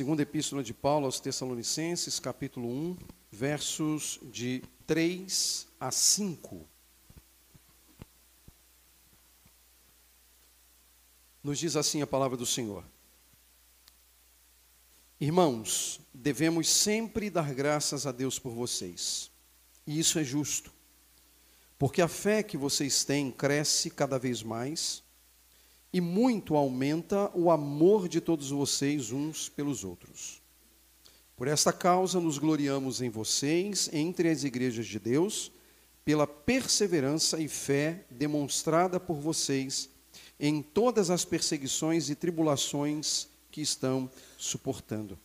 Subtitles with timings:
[0.00, 2.96] Segunda Epístola de Paulo aos Tessalonicenses, capítulo 1,
[3.30, 6.66] versos de 3 a 5.
[11.44, 12.82] Nos diz assim a palavra do Senhor.
[15.20, 19.30] Irmãos, devemos sempre dar graças a Deus por vocês.
[19.86, 20.72] E isso é justo.
[21.78, 25.04] Porque a fé que vocês têm cresce cada vez mais
[25.92, 30.40] e muito aumenta o amor de todos vocês uns pelos outros.
[31.36, 35.50] Por esta causa nos gloriamos em vocês, entre as igrejas de Deus,
[36.04, 39.88] pela perseverança e fé demonstrada por vocês
[40.38, 45.18] em todas as perseguições e tribulações que estão suportando.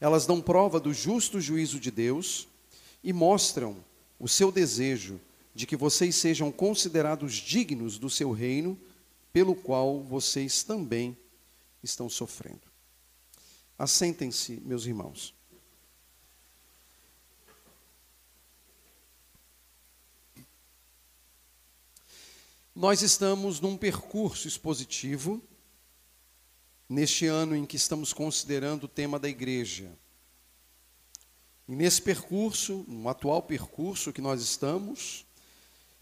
[0.00, 2.48] Elas dão prova do justo juízo de Deus
[3.04, 3.76] e mostram
[4.18, 5.20] o seu desejo
[5.54, 8.78] de que vocês sejam considerados dignos do seu reino,
[9.32, 11.16] pelo qual vocês também
[11.82, 12.62] estão sofrendo.
[13.78, 15.34] Assentem-se, meus irmãos.
[22.74, 25.42] Nós estamos num percurso expositivo,
[26.88, 29.96] neste ano em que estamos considerando o tema da igreja.
[31.68, 35.24] E nesse percurso, no atual percurso que nós estamos,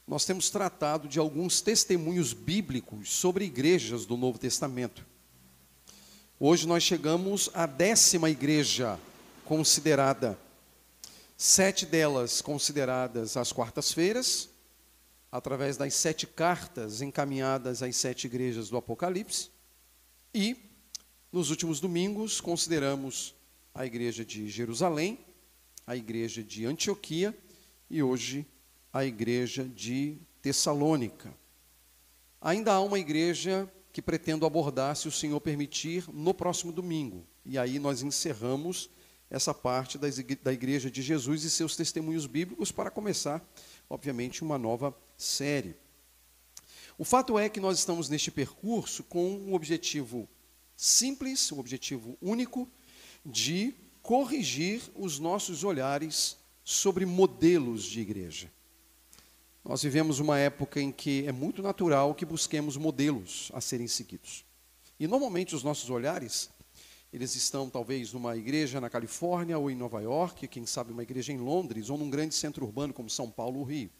[0.08, 5.06] nós temos tratado de alguns testemunhos bíblicos sobre igrejas do Novo Testamento.
[6.40, 8.98] Hoje nós chegamos à décima igreja
[9.44, 10.38] considerada,
[11.36, 14.48] sete delas consideradas às quartas-feiras,
[15.30, 19.50] através das sete cartas encaminhadas às sete igrejas do Apocalipse.
[20.32, 20.56] E,
[21.30, 23.34] nos últimos domingos, consideramos
[23.74, 25.18] a igreja de Jerusalém,
[25.86, 27.36] a igreja de Antioquia
[27.90, 28.46] e hoje
[28.92, 31.34] a igreja de Tessalônica.
[32.40, 37.26] Ainda há uma igreja que pretendo abordar, se o Senhor permitir, no próximo domingo.
[37.44, 38.90] E aí nós encerramos
[39.30, 43.46] essa parte da igreja de Jesus e seus testemunhos bíblicos para começar,
[43.90, 45.74] obviamente, uma nova série.
[46.96, 50.28] O fato é que nós estamos neste percurso com um objetivo
[50.76, 52.68] simples, um objetivo único,
[53.24, 58.50] de corrigir os nossos olhares sobre modelos de igreja.
[59.68, 64.42] Nós vivemos uma época em que é muito natural que busquemos modelos a serem seguidos.
[64.98, 66.48] E normalmente os nossos olhares,
[67.12, 71.34] eles estão talvez numa igreja na Califórnia ou em Nova York, quem sabe uma igreja
[71.34, 73.90] em Londres ou num grande centro urbano como São Paulo ou Rio.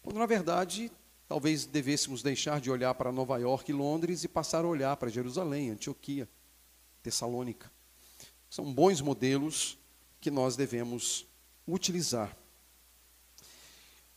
[0.00, 0.92] Quando na verdade,
[1.26, 5.10] talvez devêssemos deixar de olhar para Nova York e Londres e passar a olhar para
[5.10, 6.28] Jerusalém, Antioquia,
[7.02, 7.68] Tessalônica.
[8.48, 9.76] São bons modelos
[10.20, 11.26] que nós devemos
[11.66, 12.32] utilizar.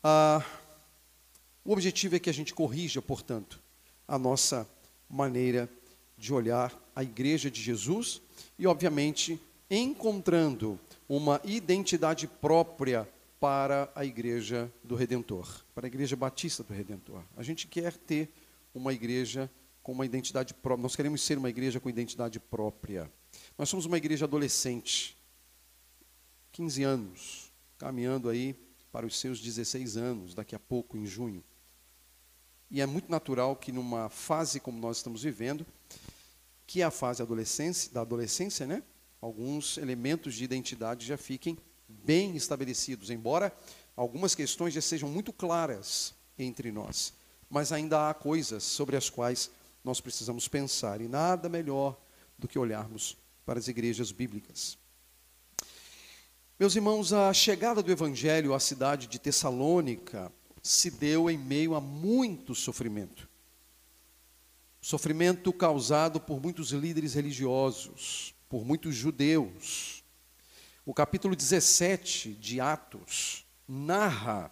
[0.04, 0.44] Ah,
[1.64, 3.60] o objetivo é que a gente corrija, portanto,
[4.08, 4.68] a nossa
[5.08, 5.70] maneira
[6.18, 8.22] de olhar a igreja de Jesus
[8.58, 9.40] e, obviamente,
[9.70, 13.08] encontrando uma identidade própria
[13.40, 17.24] para a igreja do Redentor, para a igreja batista do Redentor.
[17.38, 18.30] A gente quer ter
[18.74, 19.50] uma igreja
[19.84, 23.12] com uma identidade própria, nós queremos ser uma igreja com identidade própria.
[23.58, 25.18] Nós somos uma igreja adolescente,
[26.52, 28.56] 15 anos, caminhando aí
[28.92, 31.44] para os seus 16 anos, daqui a pouco, em junho.
[32.70, 35.66] E é muito natural que numa fase como nós estamos vivendo,
[36.66, 38.84] que é a fase adolescência, da adolescência, né?
[39.20, 41.58] Alguns elementos de identidade já fiquem
[41.88, 43.56] bem estabelecidos, embora
[43.96, 47.14] algumas questões já sejam muito claras entre nós,
[47.50, 49.52] mas ainda há coisas sobre as quais
[49.84, 52.00] nós precisamos pensar, e nada melhor
[52.38, 54.78] do que olharmos para as igrejas bíblicas.
[56.62, 61.82] Meus irmãos, a chegada do Evangelho à cidade de Tessalônica se deu em meio a
[61.82, 63.28] muito sofrimento.
[64.80, 70.04] Sofrimento causado por muitos líderes religiosos, por muitos judeus,
[70.86, 74.52] o capítulo 17 de Atos narra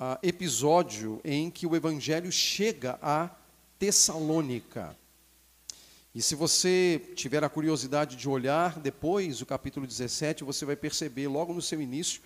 [0.00, 3.28] uh, episódio em que o evangelho chega a
[3.78, 4.96] Tessalônica.
[6.16, 11.28] E se você tiver a curiosidade de olhar depois o capítulo 17, você vai perceber
[11.28, 12.22] logo no seu início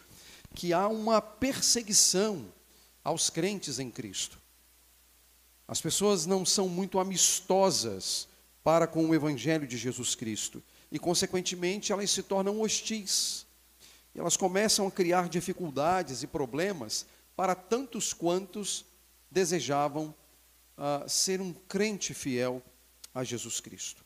[0.55, 2.53] que há uma perseguição
[3.03, 4.39] aos crentes em Cristo.
[5.67, 8.29] As pessoas não são muito amistosas
[8.63, 13.45] para com o evangelho de Jesus Cristo e, consequentemente, elas se tornam hostis.
[14.15, 18.85] E elas começam a criar dificuldades e problemas para tantos quantos
[19.29, 20.15] desejavam
[20.79, 22.63] uh, ser um crente fiel
[23.15, 24.05] a Jesus Cristo.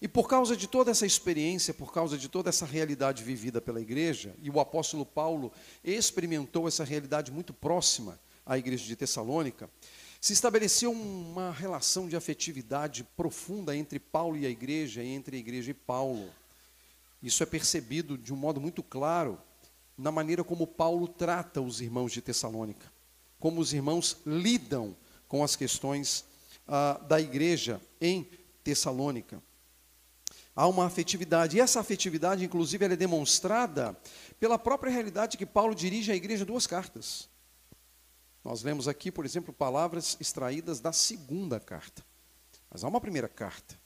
[0.00, 3.80] E por causa de toda essa experiência, por causa de toda essa realidade vivida pela
[3.80, 5.52] igreja, e o apóstolo Paulo
[5.84, 9.70] experimentou essa realidade muito próxima à igreja de Tessalônica,
[10.20, 15.40] Se estabeleceu uma relação de afetividade profunda entre Paulo e a igreja, e entre a
[15.40, 16.30] igreja e Paulo.
[17.20, 19.36] Isso é percebido de um modo muito claro
[19.98, 22.88] na maneira como Paulo trata os irmãos de Tessalônica,
[23.40, 24.96] como os irmãos lidam
[25.26, 26.24] com as questões
[26.66, 28.28] ah, da igreja em
[28.62, 29.42] Tessalônica.
[30.54, 33.96] Há uma afetividade, e essa afetividade, inclusive, é demonstrada
[34.38, 37.28] pela própria realidade que Paulo dirige à igreja duas cartas.
[38.44, 42.04] Nós lemos aqui, por exemplo, palavras extraídas da segunda carta.
[42.68, 43.78] Mas há uma primeira carta,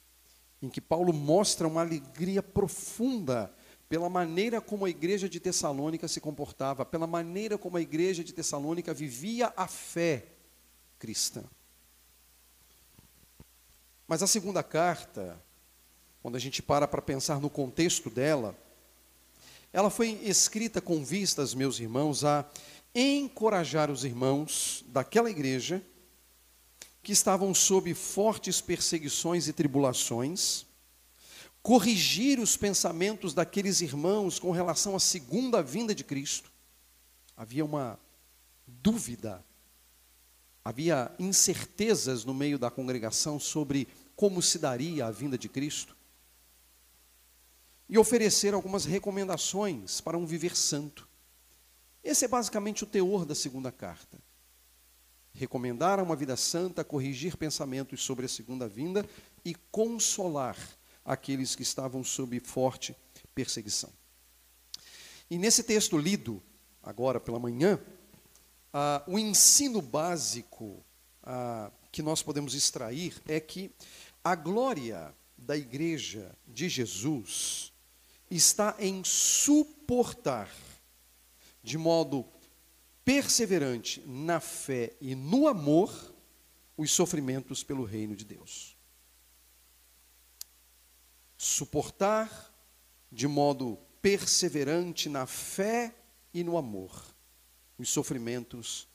[0.61, 3.53] em que Paulo mostra uma alegria profunda
[3.89, 8.33] pela maneira como a igreja de Tessalônica se comportava, pela maneira como a igreja de
[8.33, 10.27] Tessalônica vivia a fé
[10.99, 11.45] cristã.
[14.07, 15.43] Mas a segunda carta,
[16.23, 18.57] quando a gente para para pensar no contexto dela,
[19.73, 22.45] ela foi escrita com vistas, meus irmãos, a
[22.95, 25.83] encorajar os irmãos daquela igreja
[27.03, 30.67] que estavam sob fortes perseguições e tribulações,
[31.63, 36.51] corrigir os pensamentos daqueles irmãos com relação à segunda vinda de Cristo.
[37.37, 37.99] Havia uma
[38.67, 39.45] dúvida,
[40.67, 43.87] havia incertezas no meio da congregação sobre
[44.17, 45.97] como se daria a vinda de Cristo.
[47.89, 51.09] E oferecer algumas recomendações para um viver santo.
[52.03, 54.19] Esse é basicamente o teor da segunda carta.
[55.33, 59.09] Recomendar uma vida santa, corrigir pensamentos sobre a segunda vinda
[59.45, 60.59] e consolar
[61.05, 62.93] aqueles que estavam sob forte
[63.37, 63.93] perseguição.
[65.31, 66.43] E nesse texto lido
[66.83, 67.81] agora pela manhã,
[68.79, 70.85] ah, o ensino básico
[71.23, 73.75] ah, que nós podemos extrair é que
[74.23, 77.73] a glória da igreja de Jesus
[78.31, 80.51] está em suportar
[81.63, 82.27] de modo
[83.03, 86.15] perseverante na fé e no amor
[86.77, 88.77] os sofrimentos pelo reino de Deus.
[91.35, 92.53] Suportar
[93.11, 95.95] de modo perseverante na fé
[96.35, 97.16] e no amor
[97.79, 98.87] os sofrimentos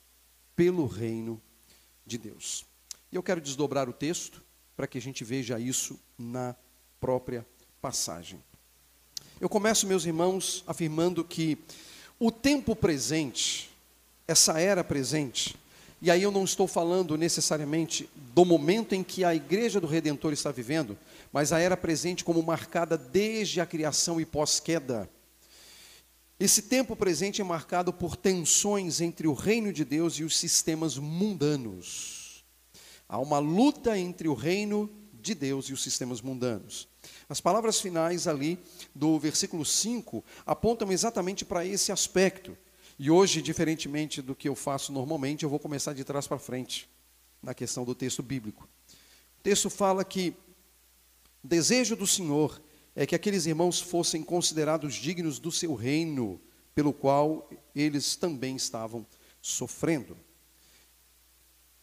[0.55, 1.41] pelo reino
[2.05, 2.65] de Deus.
[3.11, 4.41] E eu quero desdobrar o texto
[4.75, 6.55] para que a gente veja isso na
[6.99, 7.45] própria
[7.81, 8.41] passagem.
[9.39, 11.57] Eu começo, meus irmãos, afirmando que
[12.19, 13.69] o tempo presente,
[14.27, 15.55] essa era presente,
[16.01, 20.33] e aí eu não estou falando necessariamente do momento em que a igreja do Redentor
[20.33, 20.97] está vivendo,
[21.31, 25.09] mas a era presente como marcada desde a criação e pós-queda.
[26.41, 30.97] Esse tempo presente é marcado por tensões entre o reino de Deus e os sistemas
[30.97, 32.43] mundanos.
[33.07, 36.87] Há uma luta entre o reino de Deus e os sistemas mundanos.
[37.29, 38.57] As palavras finais ali
[38.95, 42.57] do versículo 5 apontam exatamente para esse aspecto.
[42.97, 46.89] E hoje, diferentemente do que eu faço normalmente, eu vou começar de trás para frente,
[47.39, 48.67] na questão do texto bíblico.
[49.39, 50.33] O texto fala que
[51.43, 52.59] o desejo do Senhor
[52.95, 56.39] é que aqueles irmãos fossem considerados dignos do seu reino,
[56.75, 59.05] pelo qual eles também estavam
[59.41, 60.17] sofrendo.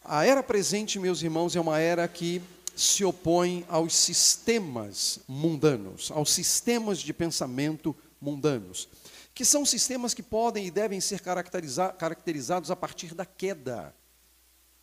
[0.03, 2.41] A era presente, meus irmãos, é uma era que
[2.75, 8.87] se opõe aos sistemas mundanos, aos sistemas de pensamento mundanos,
[9.33, 13.93] que são sistemas que podem e devem ser caracteriza caracterizados a partir da queda.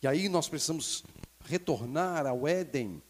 [0.01, 1.03] E aí nós precisamos
[1.43, 3.01] retornar ao Éden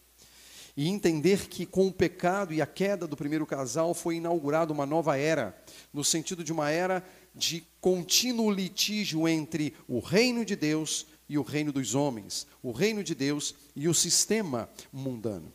[0.77, 4.85] e entender que com o pecado e a queda do primeiro casal foi inaugurada uma
[4.85, 5.59] nova era,
[5.91, 7.03] no sentido de uma era
[7.33, 13.03] de contínuo litígio entre o reino de Deus e o reino dos homens, o reino
[13.03, 15.51] de Deus e o sistema mundano.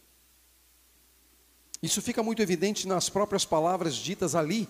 [1.80, 4.68] Isso fica muito evidente nas próprias palavras ditas ali,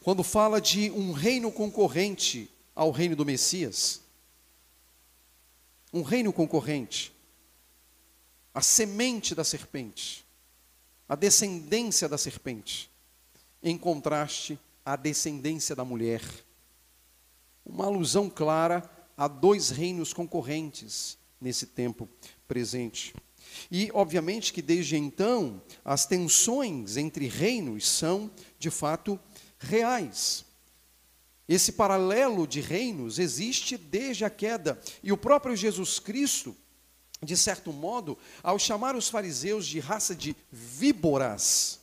[0.00, 4.00] quando fala de um reino concorrente ao reino do Messias.
[5.92, 7.12] Um reino concorrente.
[8.54, 10.26] A semente da serpente,
[11.08, 12.90] a descendência da serpente,
[13.62, 16.22] em contraste à descendência da mulher.
[17.64, 22.08] Uma alusão clara há dois reinos concorrentes nesse tempo
[22.46, 23.14] presente.
[23.70, 29.18] E, obviamente, que desde então, as tensões entre reinos são, de fato,
[29.58, 30.44] reais.
[31.48, 34.80] Esse paralelo de reinos existe desde a queda.
[35.02, 36.54] E o próprio Jesus Cristo,
[37.22, 41.80] de certo modo, ao chamar os fariseus de raça de víboras,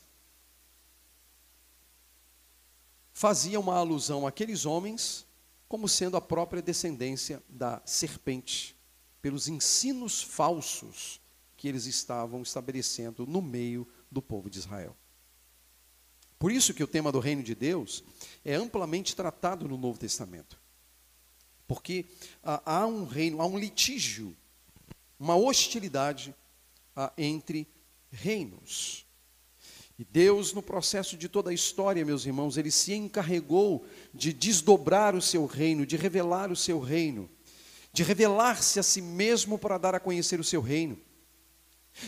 [3.12, 5.26] fazia uma alusão àqueles homens
[5.68, 8.76] como sendo a própria descendência da serpente,
[9.20, 11.20] pelos ensinos falsos
[11.56, 14.96] que eles estavam estabelecendo no meio do povo de Israel.
[16.38, 18.04] Por isso que o tema do reino de Deus
[18.44, 20.60] é amplamente tratado no Novo Testamento.
[21.66, 22.04] Porque
[22.42, 24.36] há um reino, há um litígio
[25.18, 26.34] uma hostilidade
[26.94, 27.68] ah, entre
[28.10, 29.06] reinos.
[29.98, 35.14] E Deus, no processo de toda a história, meus irmãos, ele se encarregou de desdobrar
[35.14, 37.30] o seu reino, de revelar o seu reino,
[37.92, 40.98] de revelar-se a si mesmo para dar a conhecer o seu reino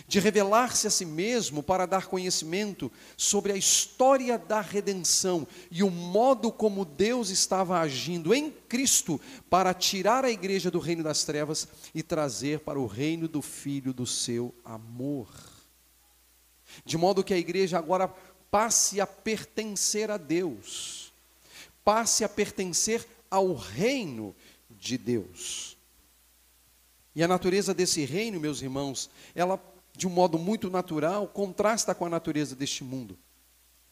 [0.07, 5.91] de revelar-se a si mesmo para dar conhecimento sobre a história da redenção e o
[5.91, 11.69] modo como Deus estava agindo em Cristo para tirar a igreja do reino das trevas
[11.95, 15.29] e trazer para o reino do Filho do seu amor.
[16.85, 18.09] De modo que a igreja agora
[18.51, 21.13] passe a pertencer a Deus,
[21.85, 24.35] passe a pertencer ao reino
[24.71, 25.77] de Deus.
[27.15, 29.59] E a natureza desse reino, meus irmãos, ela
[29.99, 33.19] de um modo muito natural, contrasta com a natureza deste mundo.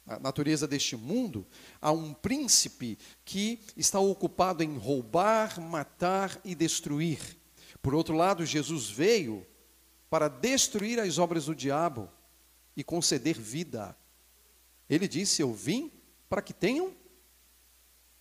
[0.07, 1.45] A natureza deste mundo,
[1.83, 7.19] há um príncipe que está ocupado em roubar, matar e destruir.
[7.83, 9.45] Por outro lado, Jesus veio
[10.09, 12.09] para destruir as obras do diabo
[12.77, 13.97] e conceder vida.
[14.89, 15.91] Ele disse: Eu vim
[16.29, 16.95] para que tenham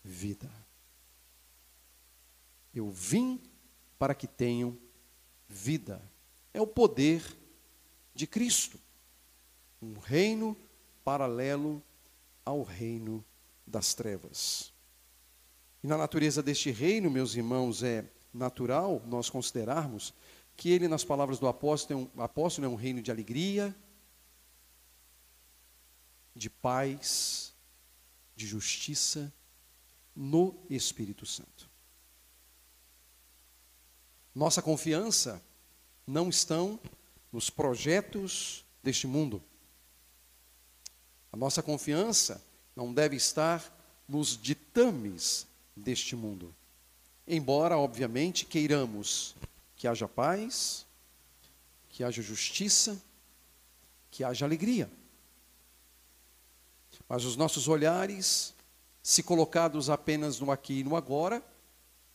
[0.04, 0.50] vida.
[2.74, 3.40] Eu vim
[4.00, 4.76] para que tenham
[5.48, 6.02] vida.
[6.52, 7.45] É o poder
[8.16, 8.80] de Cristo.
[9.82, 10.58] Um reino
[11.04, 11.84] paralelo
[12.44, 13.24] ao reino
[13.68, 14.74] das trevas.
[15.84, 20.14] E na natureza deste reino, meus irmãos, é natural nós considerarmos
[20.56, 23.76] que ele, nas palavras do apóstolo, é um, apóstolo, é um reino de alegria,
[26.36, 27.54] de paz,
[28.36, 29.32] de justiça
[30.16, 31.70] no Espírito Santo.
[34.34, 35.42] Nossa confiança
[36.06, 36.80] não estão
[37.36, 39.44] nos projetos deste mundo.
[41.34, 42.42] A nossa confiança
[42.74, 43.62] não deve estar
[44.08, 46.56] nos ditames deste mundo.
[47.28, 49.36] Embora, obviamente, queiramos
[49.76, 50.86] que haja paz,
[51.90, 53.04] que haja justiça,
[54.10, 54.90] que haja alegria.
[57.10, 58.54] Mas os nossos olhares,
[59.04, 61.44] se colocados apenas no aqui e no agora,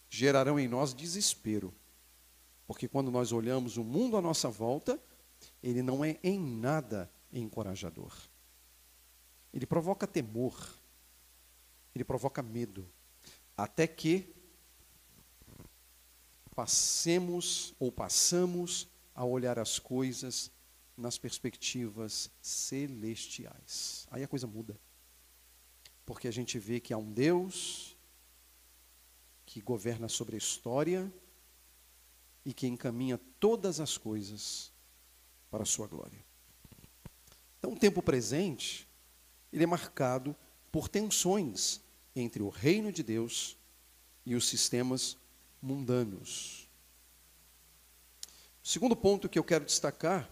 [0.08, 1.74] gerarão em nós desespero.
[2.66, 4.98] Porque quando nós olhamos o mundo à nossa volta,
[5.62, 8.12] ele não é em nada encorajador.
[9.52, 10.54] Ele provoca temor,
[11.94, 12.88] ele provoca medo,
[13.56, 14.34] até que
[16.54, 20.50] passemos ou passamos a olhar as coisas
[20.96, 24.06] nas perspectivas celestiais.
[24.10, 24.78] Aí a coisa muda.
[26.04, 27.96] Porque a gente vê que há um Deus
[29.46, 31.12] que governa sobre a história
[32.44, 34.72] e que encaminha todas as coisas
[35.50, 36.24] para a sua glória.
[37.58, 38.88] Então, o tempo presente,
[39.52, 40.34] ele é marcado
[40.72, 41.80] por tensões
[42.14, 43.56] entre o reino de Deus
[44.24, 45.16] e os sistemas
[45.60, 46.68] mundanos.
[48.62, 50.30] O segundo ponto que eu quero destacar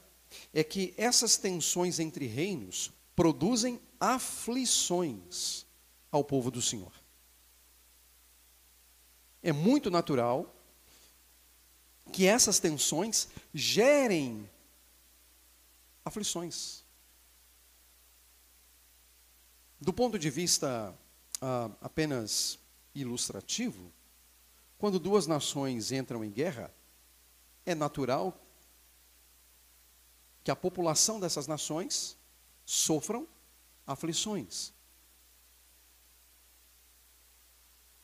[0.53, 5.67] é que essas tensões entre reinos produzem aflições
[6.11, 6.93] ao povo do Senhor.
[9.43, 10.55] É muito natural
[12.13, 14.49] que essas tensões gerem
[16.05, 16.85] aflições.
[19.81, 20.97] Do ponto de vista
[21.41, 22.59] ah, apenas
[22.95, 23.93] ilustrativo,
[24.77, 26.73] quando duas nações entram em guerra,
[27.65, 28.37] é natural
[30.43, 32.17] que a população dessas nações
[32.65, 33.29] sofram
[33.87, 34.73] aflições.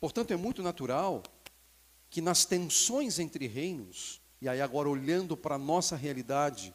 [0.00, 1.22] Portanto, é muito natural
[2.10, 6.74] que nas tensões entre reinos, e aí agora olhando para a nossa realidade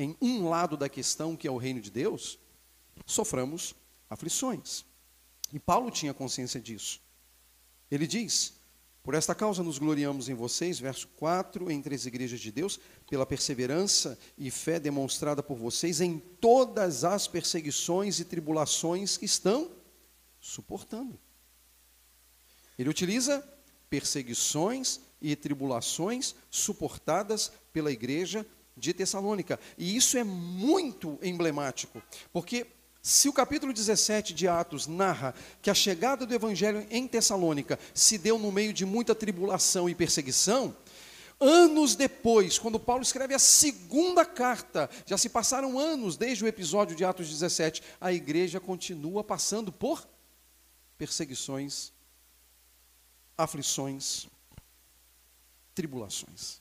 [0.00, 2.38] em um lado da questão, que é o reino de Deus,
[3.04, 3.74] soframos
[4.08, 4.84] aflições.
[5.52, 7.02] E Paulo tinha consciência disso.
[7.90, 8.54] Ele diz:
[9.02, 12.80] Por esta causa nos gloriamos em vocês, verso 4, entre as igrejas de Deus,
[13.10, 19.70] pela perseverança e fé demonstrada por vocês em todas as perseguições e tribulações que estão
[20.40, 21.20] suportando.
[22.78, 23.46] Ele utiliza
[23.90, 28.46] perseguições e tribulações suportadas pela igreja
[28.80, 29.60] de Tessalônica.
[29.78, 32.66] E isso é muito emblemático, porque
[33.02, 38.18] se o capítulo 17 de Atos narra que a chegada do evangelho em Tessalônica se
[38.18, 40.76] deu no meio de muita tribulação e perseguição,
[41.40, 46.94] anos depois, quando Paulo escreve a segunda carta, já se passaram anos desde o episódio
[46.94, 50.06] de Atos 17, a igreja continua passando por
[50.98, 51.92] perseguições,
[53.38, 54.28] aflições,
[55.74, 56.60] tribulações.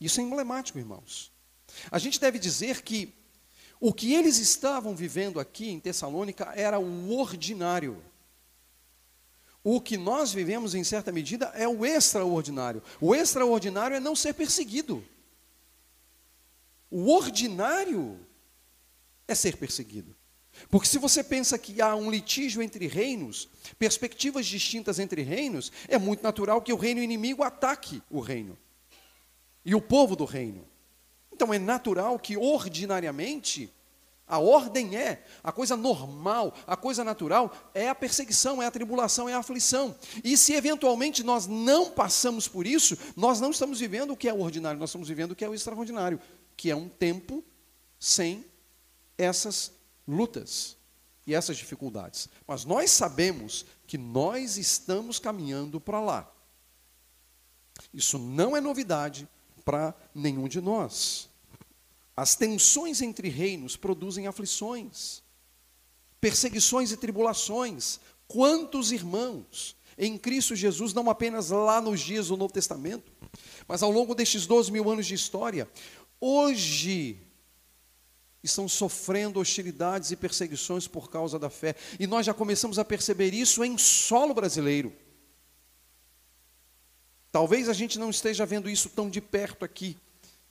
[0.00, 1.30] Isso é emblemático, irmãos.
[1.90, 3.14] A gente deve dizer que
[3.80, 8.02] o que eles estavam vivendo aqui em Tessalônica era o ordinário.
[9.62, 12.82] O que nós vivemos, em certa medida, é o extraordinário.
[13.00, 15.04] O extraordinário é não ser perseguido.
[16.90, 18.18] O ordinário
[19.28, 20.16] é ser perseguido.
[20.68, 23.48] Porque se você pensa que há um litígio entre reinos,
[23.78, 28.58] perspectivas distintas entre reinos, é muito natural que o reino inimigo ataque o reino
[29.64, 30.66] e o povo do reino.
[31.40, 33.72] Então é natural que ordinariamente
[34.26, 39.26] a ordem é, a coisa normal, a coisa natural é a perseguição, é a tribulação,
[39.26, 39.96] é a aflição.
[40.22, 44.34] E se eventualmente nós não passamos por isso, nós não estamos vivendo o que é
[44.34, 46.20] ordinário, nós estamos vivendo o que é o extraordinário,
[46.58, 47.42] que é um tempo
[47.98, 48.44] sem
[49.16, 49.72] essas
[50.06, 50.76] lutas
[51.26, 52.28] e essas dificuldades.
[52.46, 56.30] Mas nós sabemos que nós estamos caminhando para lá.
[57.94, 59.26] Isso não é novidade
[59.64, 61.29] para nenhum de nós.
[62.16, 65.22] As tensões entre reinos produzem aflições,
[66.20, 67.98] perseguições e tribulações.
[68.28, 73.12] Quantos irmãos em Cristo Jesus, não apenas lá nos dias do Novo Testamento,
[73.66, 75.68] mas ao longo destes 12 mil anos de história,
[76.20, 77.18] hoje
[78.42, 81.74] estão sofrendo hostilidades e perseguições por causa da fé.
[81.98, 84.92] E nós já começamos a perceber isso em solo brasileiro.
[87.30, 89.96] Talvez a gente não esteja vendo isso tão de perto aqui,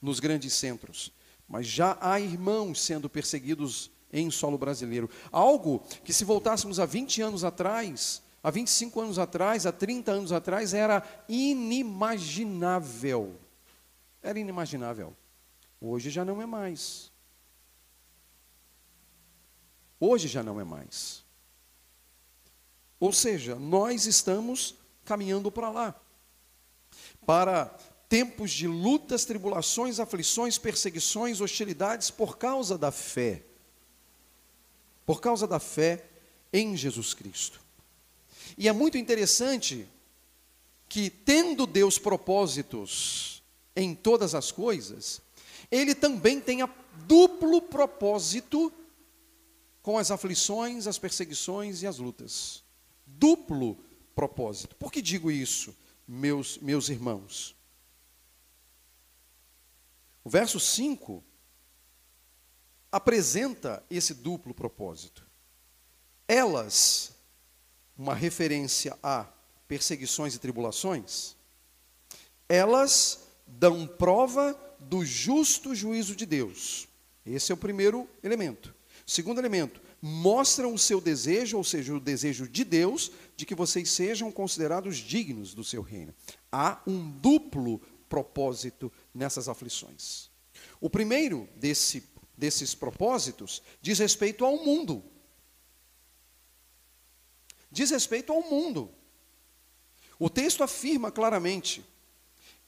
[0.00, 1.12] nos grandes centros,
[1.50, 5.10] mas já há irmãos sendo perseguidos em solo brasileiro.
[5.32, 10.30] Algo que, se voltássemos a 20 anos atrás, há 25 anos atrás, há 30 anos
[10.30, 13.34] atrás, era inimaginável.
[14.22, 15.12] Era inimaginável.
[15.80, 17.10] Hoje já não é mais.
[19.98, 21.24] Hoje já não é mais.
[23.00, 26.00] Ou seja, nós estamos caminhando para lá
[27.26, 27.76] para
[28.10, 33.42] tempos de lutas, tribulações, aflições, perseguições, hostilidades por causa da fé.
[35.06, 36.04] Por causa da fé
[36.52, 37.60] em Jesus Cristo.
[38.58, 39.88] E é muito interessante
[40.88, 43.42] que, tendo Deus propósitos
[43.74, 45.22] em todas as coisas,
[45.70, 46.68] Ele também tenha
[47.06, 48.72] duplo propósito
[49.82, 52.62] com as aflições, as perseguições e as lutas.
[53.06, 53.78] Duplo
[54.14, 54.76] propósito.
[54.76, 55.74] Por que digo isso?
[56.10, 57.54] meus, meus irmãos.
[60.30, 61.24] O verso 5
[62.92, 65.26] apresenta esse duplo propósito.
[66.28, 67.10] Elas,
[67.98, 69.26] uma referência a
[69.66, 71.34] perseguições e tribulações,
[72.48, 76.86] elas dão prova do justo juízo de Deus.
[77.26, 78.72] Esse é o primeiro elemento.
[79.04, 83.90] Segundo elemento, mostram o seu desejo, ou seja, o desejo de Deus, de que vocês
[83.90, 86.14] sejam considerados dignos do seu reino.
[86.52, 87.80] Há um duplo
[88.10, 90.28] propósito nessas aflições.
[90.78, 95.02] O primeiro desse, desses propósitos diz respeito ao mundo.
[97.70, 98.90] Diz respeito ao mundo.
[100.18, 101.84] O texto afirma claramente: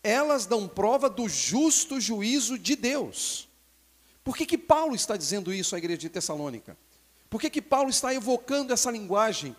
[0.03, 3.49] elas dão prova do justo juízo de Deus.
[4.23, 6.79] Por que, que Paulo está dizendo isso à igreja de Tessalônica?
[7.29, 9.57] Por que, que Paulo está evocando essa linguagem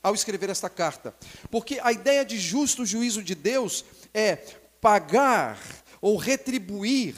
[0.00, 1.16] ao escrever esta carta?
[1.50, 5.58] Porque a ideia de justo juízo de Deus é pagar
[5.98, 7.16] ou retribuir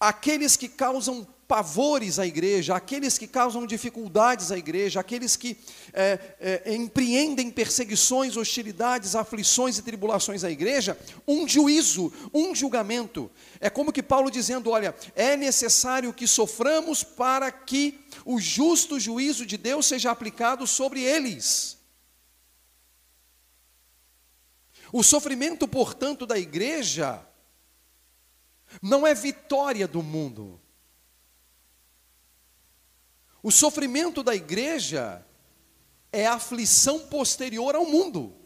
[0.00, 5.54] aqueles que causam pavores à igreja, aqueles que causam dificuldades à igreja, aqueles que
[5.92, 13.30] é, é, empreendem perseguições, hostilidades, aflições e tribulações à igreja, um juízo, um julgamento.
[13.60, 19.44] É como que Paulo dizendo: olha, é necessário que soframos para que o justo juízo
[19.44, 21.81] de Deus seja aplicado sobre eles.
[24.92, 27.26] O sofrimento, portanto, da igreja
[28.82, 30.60] não é vitória do mundo.
[33.42, 35.26] O sofrimento da igreja
[36.12, 38.36] é a aflição posterior ao mundo.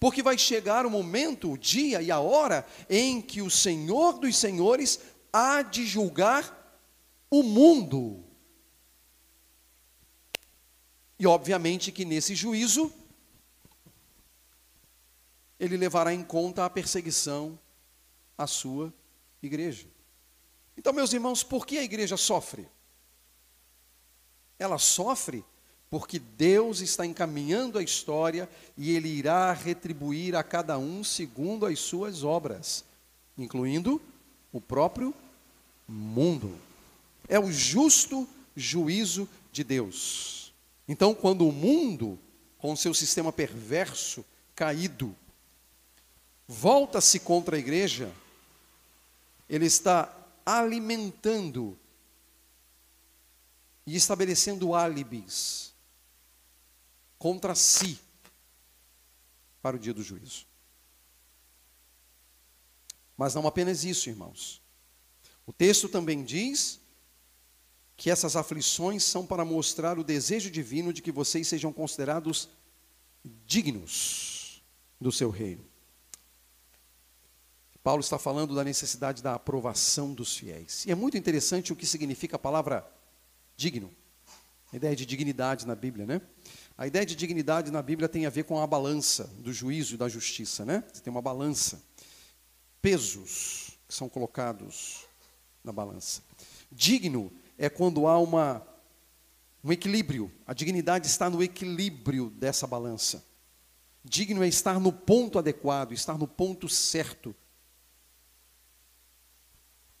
[0.00, 4.36] Porque vai chegar o momento, o dia e a hora em que o Senhor dos
[4.36, 5.00] Senhores
[5.32, 6.56] há de julgar
[7.30, 8.24] o mundo.
[11.18, 12.92] E obviamente que nesse juízo
[15.58, 17.58] ele levará em conta a perseguição
[18.36, 18.92] à sua
[19.42, 19.86] igreja.
[20.76, 22.68] Então, meus irmãos, por que a igreja sofre?
[24.58, 25.44] Ela sofre
[25.90, 31.78] porque Deus está encaminhando a história e Ele irá retribuir a cada um segundo as
[31.78, 32.84] suas obras,
[33.36, 34.00] incluindo
[34.52, 35.14] o próprio
[35.88, 36.54] mundo.
[37.26, 40.52] É o justo juízo de Deus.
[40.86, 42.18] Então, quando o mundo,
[42.58, 45.14] com seu sistema perverso, caído,
[46.48, 48.10] volta-se contra a igreja,
[49.46, 51.78] ele está alimentando
[53.86, 55.74] e estabelecendo álibis
[57.18, 58.00] contra si
[59.60, 60.46] para o dia do juízo.
[63.16, 64.62] Mas não apenas isso, irmãos.
[65.44, 66.80] O texto também diz
[67.96, 72.48] que essas aflições são para mostrar o desejo divino de que vocês sejam considerados
[73.44, 74.62] dignos
[75.00, 75.67] do seu reino.
[77.82, 80.84] Paulo está falando da necessidade da aprovação dos fiéis.
[80.86, 82.86] E é muito interessante o que significa a palavra
[83.56, 83.90] digno.
[84.72, 86.20] A ideia de dignidade na Bíblia, né?
[86.76, 89.98] A ideia de dignidade na Bíblia tem a ver com a balança do juízo e
[89.98, 90.84] da justiça, né?
[90.92, 91.82] Você tem uma balança.
[92.82, 95.06] Pesos que são colocados
[95.64, 96.22] na balança.
[96.70, 98.64] Digno é quando há uma,
[99.64, 100.30] um equilíbrio.
[100.46, 103.24] A dignidade está no equilíbrio dessa balança.
[104.04, 107.34] Digno é estar no ponto adequado, estar no ponto certo.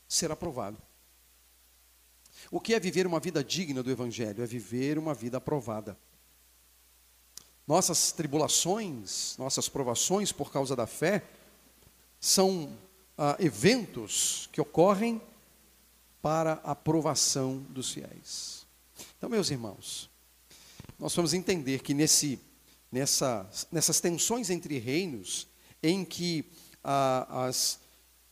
[0.08, 0.80] Ser aprovado.
[2.50, 4.42] O que é viver uma vida digna do Evangelho?
[4.42, 5.98] É viver uma vida aprovada.
[7.66, 11.22] Nossas tribulações, nossas provações por causa da fé,
[12.18, 12.74] são
[13.16, 15.20] ah, eventos que ocorrem
[16.22, 18.66] para a aprovação dos fiéis.
[19.16, 20.08] Então, meus irmãos,
[20.98, 22.40] nós vamos entender que nesse,
[22.90, 25.46] nessa, nessas tensões entre reinos,
[25.82, 26.50] em que
[26.82, 27.78] ah, as,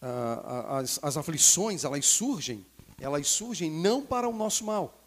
[0.00, 2.64] ah, as, as aflições elas surgem,
[3.00, 5.02] elas surgem não para o nosso mal,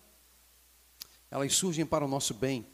[1.30, 2.66] elas surgem para o nosso bem,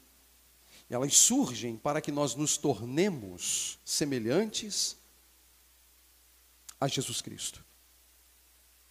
[0.90, 4.98] elas surgem para que nós nos tornemos semelhantes
[6.80, 7.66] a Jesus Cristo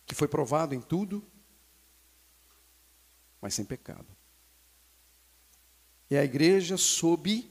[0.07, 1.25] que foi provado em tudo,
[3.41, 4.07] mas sem pecado.
[6.11, 7.51] É a igreja sob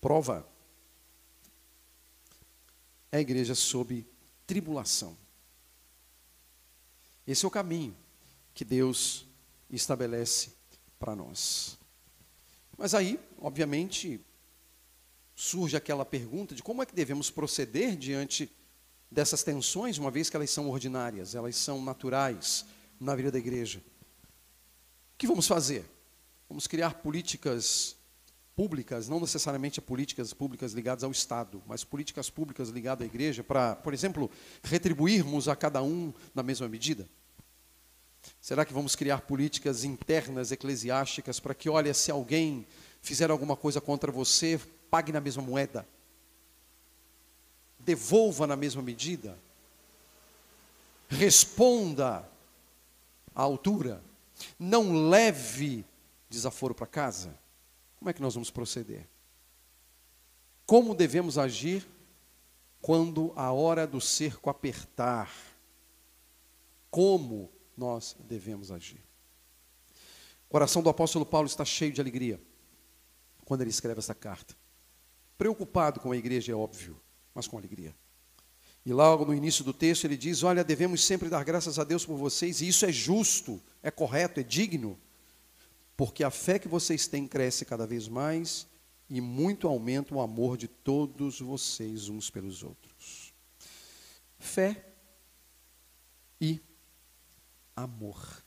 [0.00, 0.46] prova.
[3.10, 4.06] É a igreja sob
[4.48, 5.14] tribulação.
[7.26, 7.94] Esse é o caminho
[8.54, 9.26] que Deus
[9.68, 10.54] estabelece
[10.98, 11.78] para nós.
[12.78, 14.18] Mas aí, obviamente,
[15.36, 18.50] surge aquela pergunta de como é que devemos proceder diante
[19.10, 22.64] dessas tensões, uma vez que elas são ordinárias, elas são naturais
[22.98, 23.80] na vida da igreja.
[25.14, 25.84] O que vamos fazer?
[26.48, 27.97] Vamos criar políticas
[28.58, 33.76] públicas, não necessariamente políticas públicas ligadas ao Estado, mas políticas públicas ligadas à igreja, para,
[33.76, 34.28] por exemplo,
[34.64, 37.08] retribuirmos a cada um na mesma medida?
[38.40, 42.66] Será que vamos criar políticas internas eclesiásticas para que, olha, se alguém
[43.00, 45.86] fizer alguma coisa contra você, pague na mesma moeda?
[47.78, 49.38] devolva na mesma medida,
[51.08, 52.28] responda
[53.32, 54.02] à altura,
[54.58, 55.86] não leve
[56.28, 57.34] desaforo para casa.
[57.98, 59.08] Como é que nós vamos proceder?
[60.64, 61.86] Como devemos agir
[62.80, 65.32] quando a hora do cerco apertar?
[66.90, 69.02] Como nós devemos agir?
[70.46, 72.40] O coração do apóstolo Paulo está cheio de alegria
[73.44, 74.54] quando ele escreve essa carta.
[75.36, 77.00] Preocupado com a igreja, é óbvio
[77.38, 77.94] mas com alegria.
[78.84, 82.04] E logo no início do texto ele diz: Olha, devemos sempre dar graças a Deus
[82.04, 84.98] por vocês, e isso é justo, é correto, é digno,
[85.98, 88.68] porque a fé que vocês têm cresce cada vez mais
[89.10, 93.34] e muito aumenta o amor de todos vocês uns pelos outros.
[94.38, 94.94] Fé
[96.40, 96.60] e
[97.74, 98.44] amor.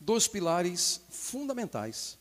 [0.00, 2.18] Dois pilares fundamentais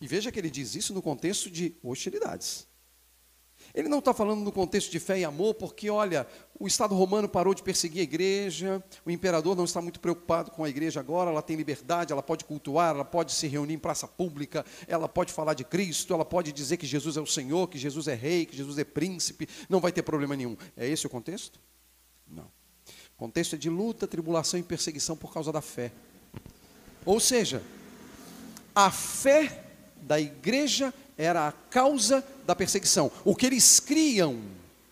[0.00, 2.66] e veja que ele diz isso no contexto de hostilidades.
[3.74, 6.28] Ele não está falando no contexto de fé e amor, porque, olha,
[6.60, 10.62] o Estado romano parou de perseguir a igreja, o imperador não está muito preocupado com
[10.62, 14.06] a igreja agora, ela tem liberdade, ela pode cultuar, ela pode se reunir em praça
[14.06, 17.76] pública, ela pode falar de Cristo, ela pode dizer que Jesus é o Senhor, que
[17.76, 20.56] Jesus é rei, que Jesus é príncipe, não vai ter problema nenhum.
[20.76, 21.58] É esse o contexto?
[22.28, 22.44] Não.
[22.44, 25.90] O contexto é de luta, tribulação e perseguição por causa da fé.
[27.04, 27.60] Ou seja,
[28.72, 29.64] a fé
[30.00, 33.10] da igreja era a causa da perseguição.
[33.24, 34.42] O que eles criam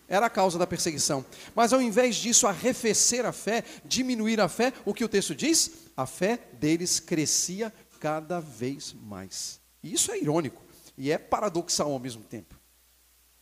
[0.07, 1.25] era a causa da perseguição.
[1.55, 5.71] Mas ao invés disso, arrefecer a fé, diminuir a fé, o que o texto diz?
[5.95, 9.59] A fé deles crescia cada vez mais.
[9.81, 10.61] E isso é irônico
[10.97, 12.59] e é paradoxal ao mesmo tempo.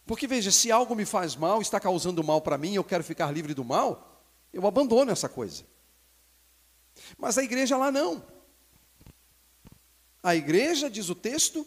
[0.06, 3.32] Porque veja, se algo me faz mal, está causando mal para mim, eu quero ficar
[3.32, 5.64] livre do mal, eu abandono essa coisa.
[7.18, 8.24] Mas a igreja lá não.
[10.24, 11.66] A igreja, diz o texto,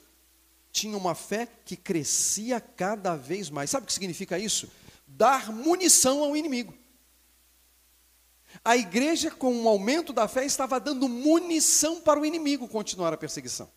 [0.74, 3.70] tinha uma fé que crescia cada vez mais.
[3.70, 4.68] Sabe o que significa isso?
[5.06, 6.74] Dar munição ao inimigo.
[8.64, 13.16] A igreja, com o aumento da fé, estava dando munição para o inimigo continuar a
[13.16, 13.70] perseguição.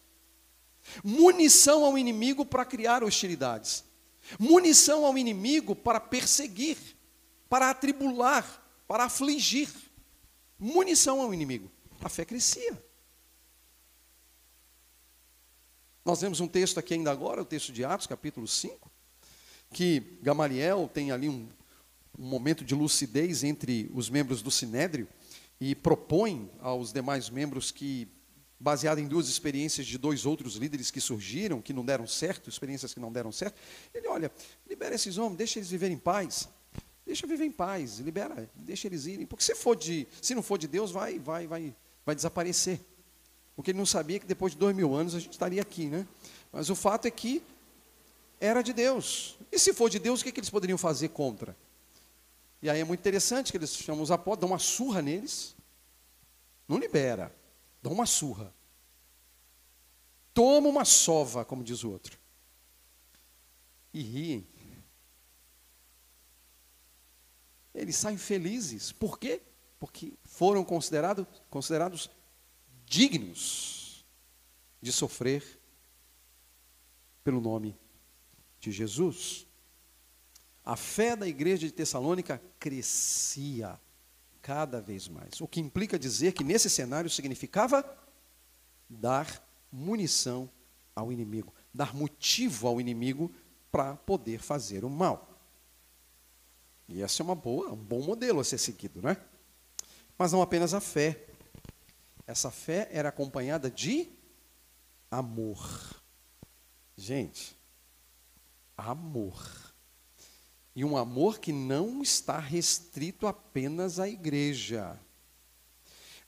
[1.03, 3.83] Munição ao inimigo para criar hostilidades.
[4.39, 6.77] Munição ao inimigo para perseguir,
[7.47, 9.69] para atribular, para afligir.
[10.57, 11.71] Munição ao inimigo.
[12.01, 12.86] A fé crescia.
[16.07, 18.89] Nós vemos um texto aqui ainda agora, o texto de Atos, capítulo 5,
[19.73, 21.49] que Gamaliel tem ali um,
[22.17, 25.05] um momento de lucidez entre os membros do Sinédrio
[25.59, 28.07] e propõe aos demais membros que,
[28.57, 32.93] baseado em duas experiências de dois outros líderes que surgiram, que não deram certo, experiências
[32.93, 33.59] que não deram certo,
[33.93, 34.31] ele olha,
[34.65, 36.47] libera esses homens, deixa eles viverem em paz.
[37.05, 39.25] Deixa viver em paz, libera, deixa eles irem.
[39.25, 42.79] Porque se for de, se não for de Deus, vai, vai, vai, vai desaparecer.
[43.57, 46.07] Porque ele não sabia que depois de dois mil anos a gente estaria aqui, né?
[46.53, 47.41] Mas o fato é que
[48.39, 49.35] era de Deus.
[49.51, 51.57] E se for de Deus, o que, que eles poderiam fazer contra?
[52.61, 55.55] E aí é muito interessante que eles chamam os apóstolos, dão uma surra neles.
[56.67, 57.35] Não libera,
[57.81, 58.53] dão uma surra.
[60.35, 62.15] Toma uma sova, como diz o outro.
[63.91, 64.47] E riem.
[67.73, 68.91] Eles saem felizes.
[68.91, 69.41] Por quê?
[69.79, 72.07] Porque foram considerados
[72.87, 74.05] dignos
[74.81, 75.43] de sofrer
[77.23, 77.77] pelo nome
[78.59, 79.45] de Jesus.
[80.63, 83.79] A fé da igreja de Tessalônica crescia
[84.41, 85.41] cada vez mais.
[85.41, 87.85] O que implica dizer que nesse cenário significava
[88.89, 90.49] dar munição
[90.95, 93.31] ao inimigo, dar motivo ao inimigo
[93.69, 95.37] para poder fazer o mal.
[96.87, 99.21] E essa é uma boa, um bom modelo a ser seguido, não é?
[100.17, 101.26] Mas não apenas a fé.
[102.27, 104.09] Essa fé era acompanhada de
[105.09, 106.03] amor.
[106.97, 107.57] Gente,
[108.75, 109.73] amor.
[110.75, 114.99] E um amor que não está restrito apenas à igreja,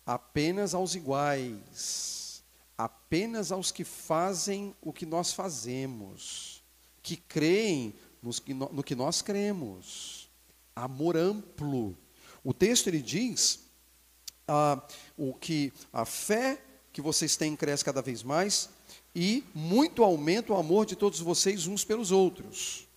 [0.05, 2.43] apenas aos iguais,
[2.77, 6.63] apenas aos que fazem o que nós fazemos,
[7.03, 10.29] que creem no que nós cremos.
[10.75, 11.97] Amor amplo.
[12.43, 13.68] O texto ele diz
[14.49, 14.81] ah,
[15.15, 16.59] o que a fé
[16.91, 18.69] que vocês têm cresce cada vez mais
[19.15, 22.87] e muito aumenta o amor de todos vocês uns pelos outros.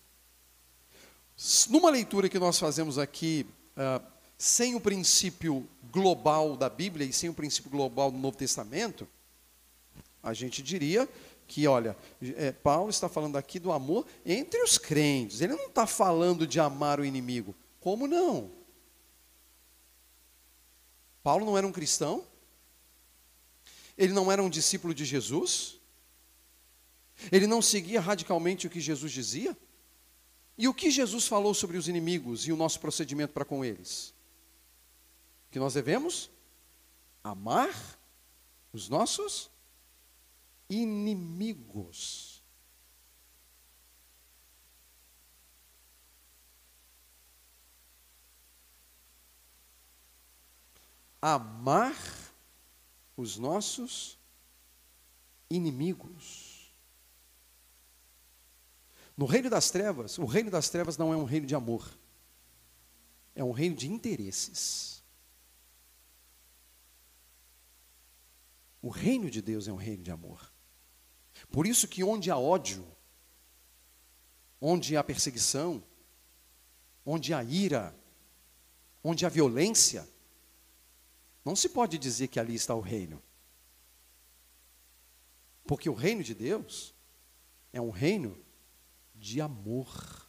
[1.69, 4.05] Numa leitura que nós fazemos aqui, uh,
[4.39, 9.07] sem o princípio global da Bíblia e sem o princípio global do Novo Testamento,
[10.23, 11.09] a gente diria
[11.47, 11.97] que, olha,
[12.37, 15.41] é, Paulo está falando aqui do amor entre os crentes.
[15.41, 17.55] Ele não está falando de amar o inimigo.
[17.81, 18.51] Como não?
[21.23, 22.27] Paulo não era um cristão?
[23.97, 25.79] Ele não era um discípulo de Jesus?
[27.31, 29.57] Ele não seguia radicalmente o que Jesus dizia?
[30.57, 34.15] E o que Jesus falou sobre os inimigos e o nosso procedimento para com eles?
[35.51, 36.31] Que nós devemos
[37.23, 37.99] amar
[38.73, 39.51] os nossos
[40.69, 42.32] inimigos.
[51.23, 51.97] Amar
[53.17, 54.19] os nossos
[55.49, 56.75] inimigos.
[59.17, 61.89] No reino das trevas, o reino das trevas não é um reino de amor,
[63.35, 65.03] é um reino de interesses.
[68.81, 70.53] O reino de Deus é um reino de amor.
[71.53, 72.85] Por isso que onde há ódio,
[74.61, 75.85] onde há perseguição,
[77.07, 77.97] onde há ira,
[79.05, 80.09] onde há violência,
[81.45, 83.23] não se pode dizer que ali está o reino.
[85.65, 86.95] Porque o reino de Deus
[87.73, 88.39] é um reino
[89.15, 90.29] de amor.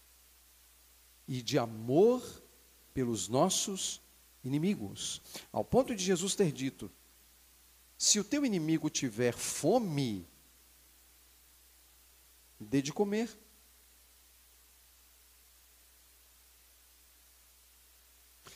[1.28, 2.44] E de amor
[2.94, 4.02] pelos nossos
[4.44, 5.22] inimigos.
[5.52, 6.92] Ao ponto de Jesus ter dito:
[7.98, 10.28] se o teu inimigo tiver fome,
[12.60, 13.30] dê de comer.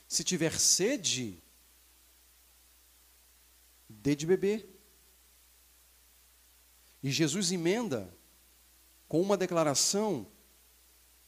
[0.07, 1.41] Se tiver sede,
[4.07, 4.69] dê de beber.
[7.03, 8.15] E Jesus emenda
[9.05, 10.25] com uma declaração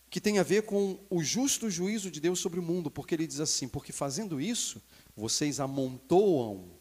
[0.10, 3.28] que tem a ver com o justo juízo de Deus sobre o mundo, porque ele
[3.28, 4.82] diz assim: porque fazendo isso,
[5.14, 6.80] vocês amontoam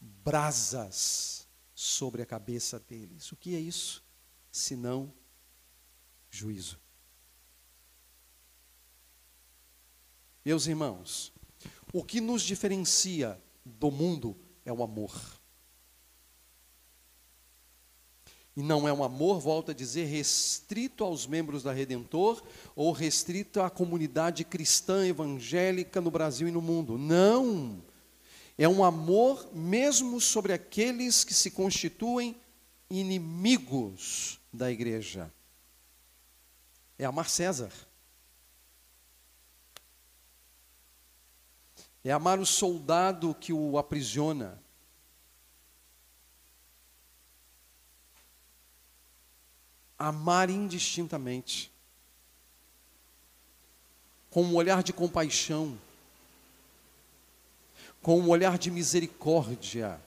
[0.00, 3.32] brasas sobre a cabeça deles.
[3.32, 4.04] O que é isso?
[4.52, 5.12] Senão
[6.30, 6.78] juízo.
[10.44, 11.32] Meus irmãos,
[11.92, 15.12] o que nos diferencia do mundo é o amor.
[18.56, 22.42] E não é um amor, volto a dizer, restrito aos membros da Redentor
[22.76, 26.96] ou restrito à comunidade cristã evangélica no Brasil e no mundo.
[26.96, 27.82] Não!
[28.56, 32.36] É um amor mesmo sobre aqueles que se constituem
[32.88, 35.32] inimigos da igreja.
[36.96, 37.72] É amar César.
[42.04, 44.62] É amar o soldado que o aprisiona.
[49.98, 51.72] amar indistintamente.
[54.28, 55.78] com um olhar de compaixão,
[58.02, 60.00] com um olhar de misericórdia,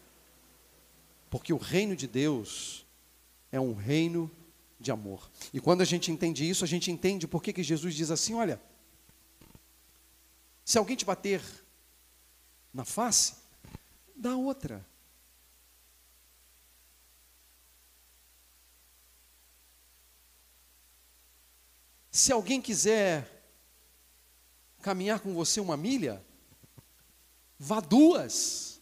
[1.29, 2.85] porque o reino de Deus
[3.53, 4.29] é um reino
[4.77, 5.31] de amor.
[5.53, 8.59] E quando a gente entende isso, a gente entende por que, Jesus diz assim: olha,
[10.65, 11.41] se alguém te bater
[12.77, 13.33] na face,
[14.15, 14.85] dá outra.
[22.11, 23.43] Se alguém quiser
[24.83, 26.23] caminhar com você uma milha,
[27.57, 28.79] vá duas.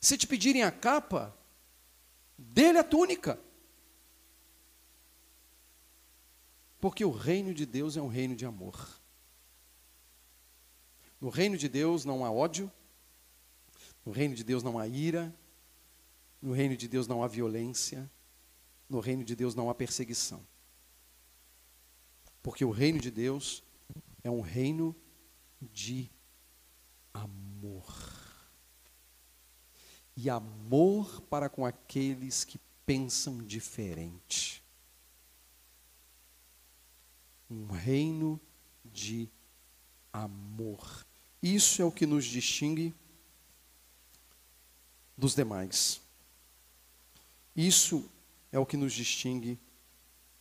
[0.00, 1.36] Se te pedirem a capa,
[2.38, 3.40] dele a túnica.
[6.80, 9.01] Porque o reino de Deus é um reino de amor.
[11.22, 12.68] No reino de Deus não há ódio,
[14.04, 15.32] no reino de Deus não há ira,
[16.42, 18.10] no reino de Deus não há violência,
[18.88, 20.44] no reino de Deus não há perseguição.
[22.42, 23.62] Porque o reino de Deus
[24.24, 24.96] é um reino
[25.60, 26.10] de
[27.14, 27.86] amor.
[30.16, 34.60] E amor para com aqueles que pensam diferente.
[37.48, 38.40] Um reino
[38.84, 39.30] de
[40.12, 41.06] amor.
[41.42, 42.94] Isso é o que nos distingue
[45.16, 46.00] dos demais.
[47.56, 48.08] Isso
[48.52, 49.58] é o que nos distingue,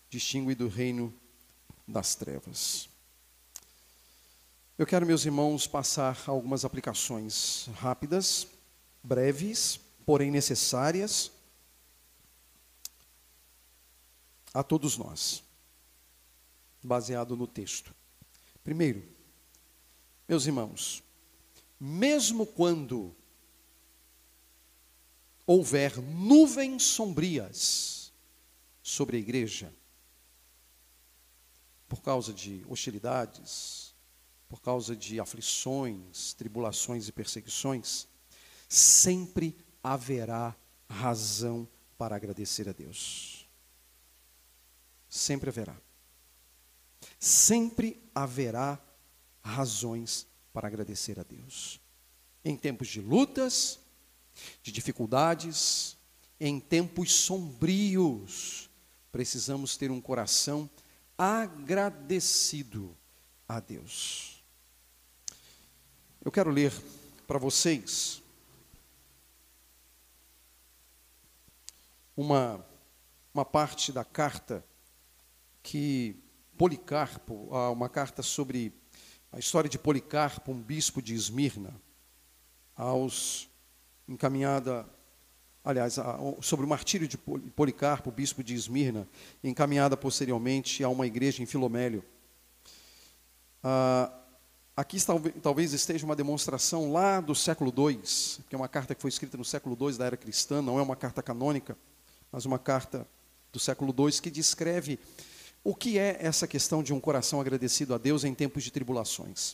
[0.09, 1.13] distingue do reino
[1.87, 2.87] das trevas.
[4.77, 8.47] Eu quero, meus irmãos, passar algumas aplicações rápidas,
[9.03, 11.31] breves, porém necessárias
[14.53, 15.43] a todos nós,
[16.83, 17.93] baseado no texto.
[18.63, 19.03] Primeiro,
[20.32, 21.04] meus irmãos,
[21.78, 23.13] mesmo quando
[25.46, 28.13] houver nuvens sombrias,
[28.82, 29.74] sobre a igreja,
[31.89, 33.94] por causa de hostilidades,
[34.48, 38.08] por causa de aflições, tribulações e perseguições,
[38.70, 40.56] sempre haverá
[40.89, 41.67] razão
[41.98, 43.46] para agradecer a Deus.
[45.10, 45.76] Sempre haverá.
[47.20, 48.82] Sempre haverá
[49.43, 51.80] razões para agradecer a Deus.
[52.43, 53.80] Em tempos de lutas,
[54.62, 55.97] de dificuldades,
[56.39, 58.69] em tempos sombrios,
[59.12, 60.69] precisamos ter um coração
[61.17, 62.95] agradecido
[63.47, 64.43] a Deus.
[66.23, 66.73] Eu quero ler
[67.27, 68.21] para vocês
[72.15, 72.65] uma,
[73.34, 74.65] uma parte da carta
[75.63, 76.15] que
[76.58, 78.71] Policarpo, ah, uma carta sobre
[79.32, 81.74] a história de Policarpo, um bispo de Esmirna,
[82.76, 83.50] aos
[84.08, 84.86] encaminhada
[85.63, 85.98] aliás,
[86.41, 89.08] sobre o martírio de Policarpo, bispo de Esmirna,
[89.44, 92.04] encaminhada posteriormente a uma igreja em Filomélio.
[93.63, 94.12] Ah,
[94.76, 94.98] aqui
[95.41, 98.02] talvez esteja uma demonstração lá do século II,
[98.50, 100.82] que é uma carta que foi escrita no século II da era cristã, não é
[100.82, 101.78] uma carta canônica,
[102.32, 103.08] mas uma carta
[103.54, 105.00] do século II que descreve
[105.63, 109.54] o que é essa questão de um coração agradecido a Deus em tempos de tribulações.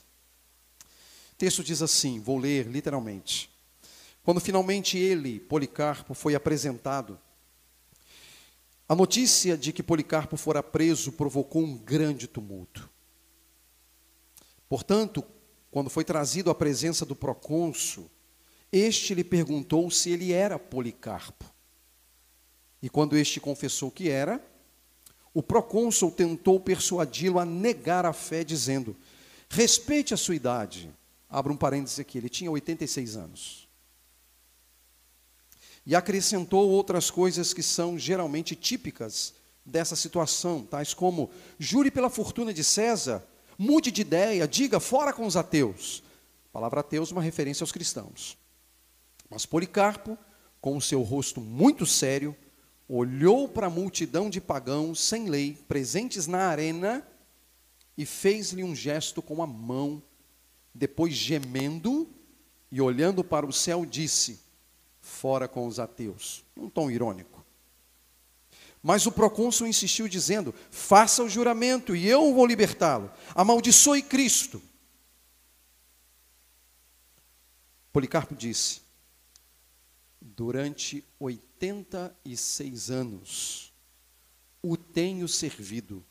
[1.33, 3.49] O texto diz assim, vou ler literalmente.
[4.23, 7.19] Quando finalmente ele, Policarpo, foi apresentado,
[8.89, 12.89] a notícia de que Policarpo fora preso provocou um grande tumulto.
[14.69, 15.23] Portanto,
[15.69, 18.09] quando foi trazido à presença do procônsul,
[18.71, 21.45] este lhe perguntou se ele era Policarpo.
[22.81, 24.43] E quando este confessou que era,
[25.37, 28.95] o procônsul tentou persuadi-lo a negar a fé, dizendo:
[29.47, 30.91] respeite a sua idade.
[31.29, 33.67] Abra um parênteses aqui, ele tinha 86 anos.
[35.85, 42.51] E acrescentou outras coisas que são geralmente típicas dessa situação, tais como: jure pela fortuna
[42.51, 43.23] de César,
[43.59, 46.01] mude de ideia, diga fora com os ateus.
[46.49, 48.35] A palavra ateus é uma referência aos cristãos.
[49.29, 50.17] Mas Policarpo,
[50.59, 52.35] com o seu rosto muito sério,
[52.87, 57.05] olhou para a multidão de pagãos sem lei presentes na arena
[57.97, 60.01] e fez-lhe um gesto com a mão.
[60.73, 62.07] Depois, gemendo
[62.71, 64.39] e olhando para o céu, disse:
[65.07, 66.43] fora com os ateus.
[66.55, 67.43] Um tom irônico.
[68.83, 73.11] Mas o procônsul insistiu, dizendo: Faça o juramento e eu vou libertá-lo.
[73.33, 74.61] Amaldiçoe Cristo.
[77.91, 78.81] Policarpo disse:
[80.21, 83.73] Durante 86 anos
[84.61, 86.03] o tenho servido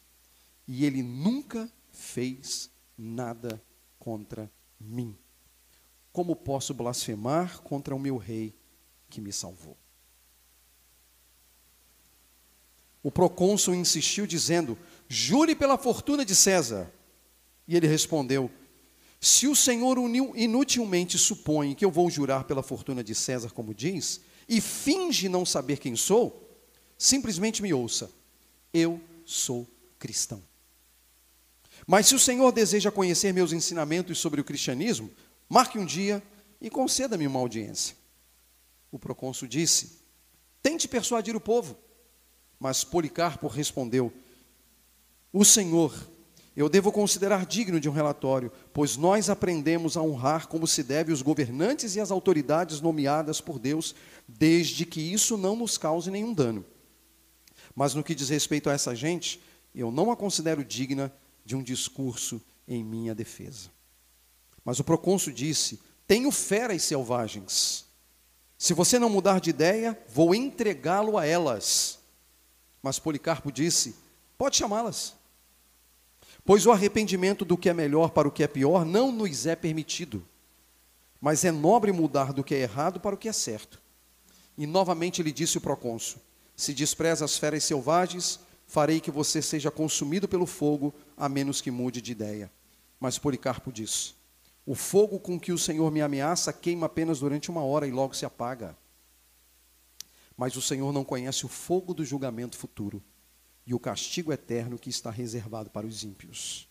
[0.67, 3.63] e ele nunca fez nada
[3.99, 4.51] contra
[4.81, 5.17] mim.
[6.13, 8.55] Como posso blasfemar contra o meu rei
[9.09, 9.77] que me salvou.
[13.03, 14.77] O procônsul insistiu, dizendo:
[15.09, 16.93] Jure pela fortuna de César.
[17.69, 18.51] E ele respondeu:
[19.21, 19.99] Se o Senhor
[20.35, 25.45] inutilmente supõe que eu vou jurar pela fortuna de César, como diz, e finge não
[25.45, 26.61] saber quem sou,
[26.97, 28.11] simplesmente me ouça.
[28.73, 29.67] Eu sou
[29.99, 30.43] cristão.
[31.87, 35.11] Mas se o Senhor deseja conhecer meus ensinamentos sobre o cristianismo,
[35.49, 36.23] marque um dia
[36.61, 37.97] e conceda-me uma audiência.
[38.91, 39.99] O procônsul disse:
[40.63, 41.77] Tente persuadir o povo.
[42.59, 44.13] Mas Policarpo respondeu:
[45.33, 45.95] O Senhor,
[46.57, 51.13] eu devo considerar digno de um relatório, pois nós aprendemos a honrar como se deve
[51.13, 53.95] os governantes e as autoridades nomeadas por Deus,
[54.27, 56.65] desde que isso não nos cause nenhum dano.
[57.75, 59.39] Mas no que diz respeito a essa gente,
[59.75, 61.13] eu não a considero digna
[61.45, 63.71] de um discurso em minha defesa.
[64.65, 67.85] Mas o procônsul disse: Tenho feras selvagens.
[68.57, 71.99] Se você não mudar de ideia, vou entregá-lo a elas.
[72.83, 73.95] Mas Policarpo disse:
[74.39, 75.16] Pode chamá-las.
[76.47, 79.57] Pois o arrependimento do que é melhor para o que é pior não nos é
[79.57, 80.25] permitido.
[81.21, 83.83] Mas é nobre mudar do que é errado para o que é certo.
[84.57, 86.23] E novamente lhe disse o procônsul:
[86.55, 91.73] Se despreza as feras selvagens, farei que você seja consumido pelo fogo, a menos que
[91.73, 92.49] mude de ideia.
[93.01, 94.15] Mas Policarpo disse:
[94.65, 98.15] O fogo com que o Senhor me ameaça queima apenas durante uma hora e logo
[98.15, 98.77] se apaga.
[100.37, 103.03] Mas o Senhor não conhece o fogo do julgamento futuro
[103.67, 106.69] e o castigo eterno que está reservado para os ímpios.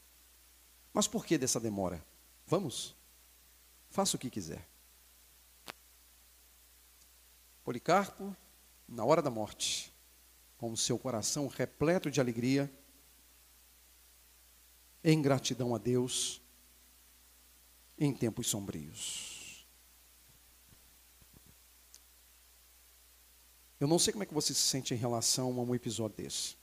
[0.93, 2.03] Mas por que dessa demora?
[2.47, 2.95] Vamos,
[3.89, 4.65] faça o que quiser.
[7.65, 8.35] Policarpo,
[8.87, 9.93] na hora da morte,
[10.57, 12.71] com seu coração repleto de alegria,
[15.03, 16.41] em gratidão a Deus,
[17.97, 19.67] em tempos sombrios.
[23.79, 26.55] Eu não sei como é que você se sente em relação a um episódio desse.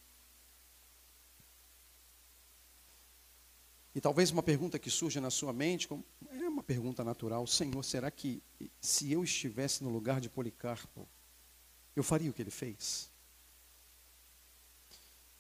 [3.95, 5.89] E talvez uma pergunta que surja na sua mente,
[6.31, 8.43] é uma pergunta natural: Senhor, será que
[8.81, 11.07] se eu estivesse no lugar de Policarpo,
[11.95, 13.11] eu faria o que ele fez?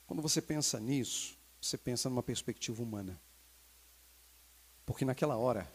[0.06, 3.18] Quando você pensa nisso, você pensa numa perspectiva humana.
[4.84, 5.72] Porque naquela hora,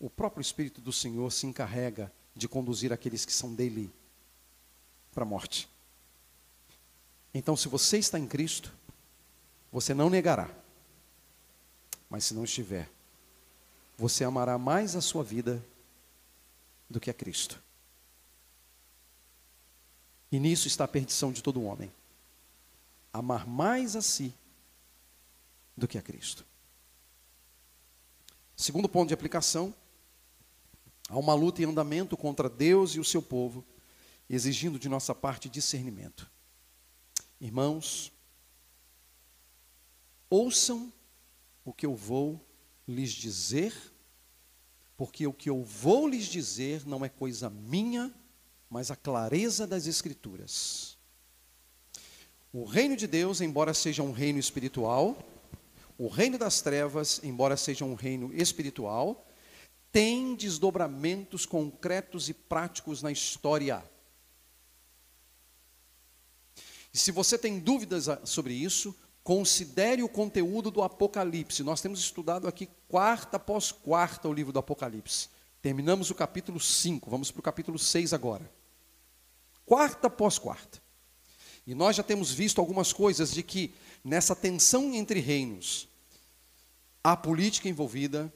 [0.00, 3.92] o próprio Espírito do Senhor se encarrega de conduzir aqueles que são dele
[5.12, 5.68] para a morte.
[7.34, 8.72] Então, se você está em Cristo,
[9.70, 10.63] você não negará.
[12.14, 12.88] Mas se não estiver,
[13.98, 15.60] você amará mais a sua vida
[16.88, 17.60] do que a Cristo.
[20.30, 21.92] E nisso está a perdição de todo homem
[23.12, 24.32] amar mais a si
[25.76, 26.46] do que a Cristo.
[28.56, 29.74] Segundo ponto de aplicação,
[31.08, 33.64] há uma luta em andamento contra Deus e o seu povo,
[34.30, 36.30] exigindo de nossa parte discernimento.
[37.40, 38.12] Irmãos,
[40.30, 40.92] ouçam
[41.64, 42.40] o que eu vou
[42.86, 43.74] lhes dizer,
[44.96, 48.14] porque o que eu vou lhes dizer não é coisa minha,
[48.68, 50.98] mas a clareza das Escrituras.
[52.52, 55.18] O reino de Deus, embora seja um reino espiritual,
[55.98, 59.26] o reino das trevas, embora seja um reino espiritual,
[59.90, 63.82] tem desdobramentos concretos e práticos na história.
[66.92, 68.94] E se você tem dúvidas sobre isso,
[69.24, 71.64] considere o conteúdo do Apocalipse.
[71.64, 75.30] Nós temos estudado aqui quarta após quarta o livro do Apocalipse.
[75.62, 78.48] Terminamos o capítulo 5, vamos para o capítulo 6 agora.
[79.64, 80.82] Quarta após quarta.
[81.66, 83.72] E nós já temos visto algumas coisas de que
[84.04, 85.88] nessa tensão entre reinos,
[87.02, 88.30] há política envolvida,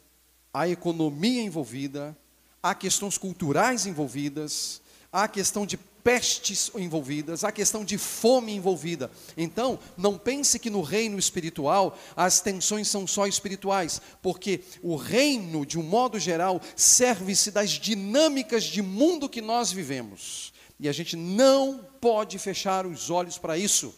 [0.54, 2.16] há economia envolvida,
[2.62, 4.80] há questões culturais envolvidas,
[5.12, 9.10] há questão de pestes envolvidas, há questão de fome envolvida.
[9.36, 15.64] Então, não pense que no reino espiritual as tensões são só espirituais, porque o reino,
[15.64, 20.52] de um modo geral, serve-se das dinâmicas de mundo que nós vivemos.
[20.80, 23.94] E a gente não pode fechar os olhos para isso.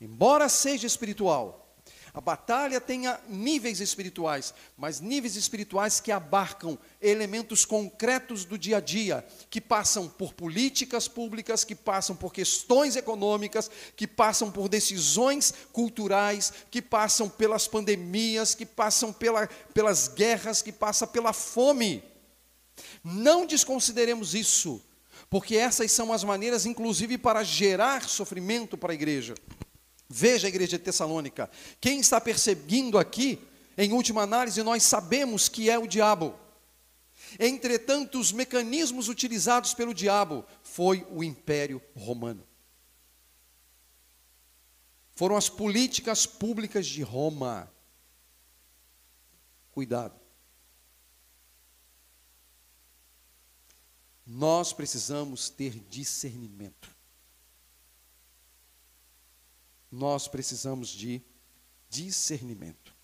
[0.00, 1.65] Embora seja espiritual,
[2.16, 8.80] a batalha tenha níveis espirituais, mas níveis espirituais que abarcam elementos concretos do dia a
[8.80, 15.52] dia, que passam por políticas públicas, que passam por questões econômicas, que passam por decisões
[15.74, 22.02] culturais, que passam pelas pandemias, que passam pela, pelas guerras, que passam pela fome.
[23.04, 24.82] Não desconsideremos isso
[25.28, 29.34] porque essas são as maneiras, inclusive, para gerar sofrimento para a igreja.
[30.08, 31.50] Veja a igreja de Tessalônica.
[31.80, 33.38] Quem está perseguindo aqui,
[33.76, 36.34] em última análise, nós sabemos que é o diabo.
[37.38, 42.46] Entretanto, os mecanismos utilizados pelo diabo foi o império romano.
[45.16, 47.72] foram as políticas públicas de Roma.
[49.72, 50.14] Cuidado.
[54.26, 56.95] Nós precisamos ter discernimento.
[59.96, 61.22] Nós precisamos de
[61.88, 62.94] discernimento.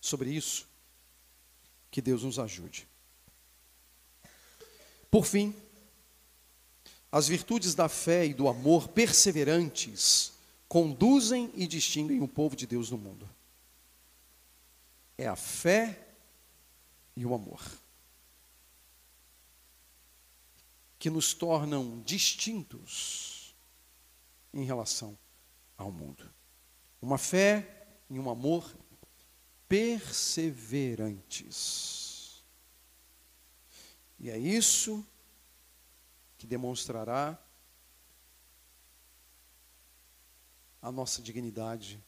[0.00, 0.66] Sobre isso,
[1.90, 2.88] que Deus nos ajude.
[5.10, 5.54] Por fim,
[7.12, 10.32] as virtudes da fé e do amor perseverantes
[10.66, 13.28] conduzem e distinguem o povo de Deus no mundo.
[15.18, 16.08] É a fé
[17.14, 17.62] e o amor
[20.98, 23.33] que nos tornam distintos
[24.54, 25.18] em relação
[25.76, 26.32] ao mundo.
[27.02, 28.74] Uma fé e um amor
[29.68, 32.42] perseverantes.
[34.18, 35.06] E é isso
[36.38, 37.38] que demonstrará
[40.80, 42.02] a nossa dignidade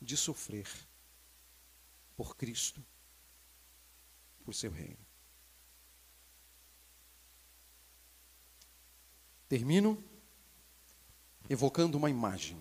[0.00, 0.66] de sofrer
[2.16, 2.84] por Cristo,
[4.42, 4.96] por seu reino.
[9.48, 10.11] Termino
[11.52, 12.56] evocando uma imagem.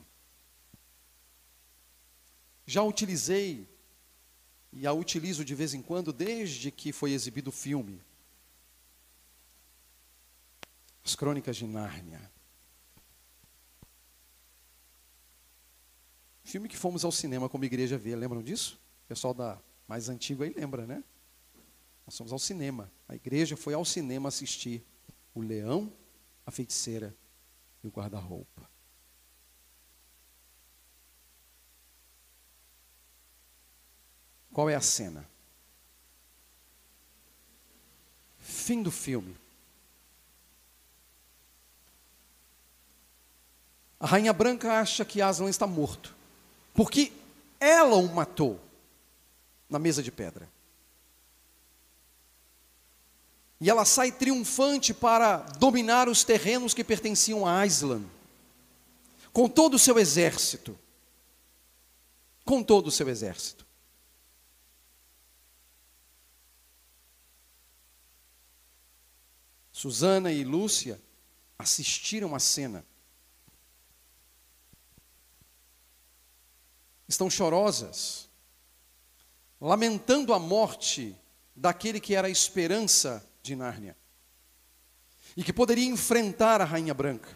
[2.65, 3.67] Já utilizei
[4.71, 8.01] e a utilizo de vez em quando desde que foi exibido o filme
[11.03, 12.31] As Crônicas de Nárnia.
[16.43, 18.79] Filme que fomos ao cinema como igreja ver, lembram disso?
[19.05, 21.03] O pessoal da mais antigo aí lembra, né?
[22.05, 22.91] Nós fomos ao cinema.
[23.07, 24.85] A igreja foi ao cinema assistir
[25.33, 25.91] O Leão,
[26.45, 27.15] a Feiticeira
[27.83, 28.70] e o Guarda-Roupa.
[34.53, 35.27] Qual é a cena?
[38.39, 39.35] Fim do filme.
[43.99, 46.15] A rainha branca acha que Aslan está morto,
[46.73, 47.13] porque
[47.59, 48.59] ela o matou
[49.69, 50.49] na mesa de pedra.
[53.59, 58.03] E ela sai triunfante para dominar os terrenos que pertenciam a Aslan,
[59.31, 60.77] com todo o seu exército.
[62.43, 63.63] Com todo o seu exército.
[69.81, 71.01] Susana e Lúcia
[71.57, 72.85] assistiram a cena.
[77.07, 78.29] Estão chorosas,
[79.59, 81.17] lamentando a morte
[81.55, 83.97] daquele que era a esperança de Nárnia
[85.35, 87.35] e que poderia enfrentar a Rainha Branca,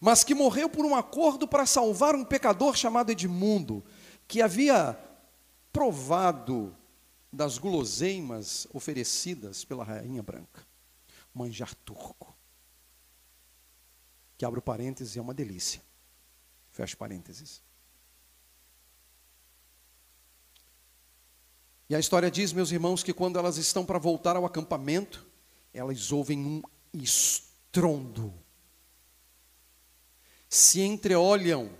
[0.00, 3.84] mas que morreu por um acordo para salvar um pecador chamado Edmundo,
[4.28, 4.96] que havia
[5.72, 6.76] provado
[7.32, 10.64] das guloseimas oferecidas pela Rainha Branca
[11.36, 12.34] manjar turco.
[14.38, 15.82] Que abre o parênteses, é uma delícia.
[16.70, 17.62] Fecha parênteses.
[21.88, 25.24] E a história diz, meus irmãos, que quando elas estão para voltar ao acampamento,
[25.72, 26.62] elas ouvem um
[26.92, 28.34] estrondo.
[30.48, 31.70] Se entreolham.